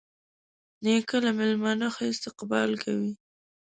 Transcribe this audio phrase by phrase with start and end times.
[0.83, 3.11] نیکه له میلمانه ښه استقبال کوي.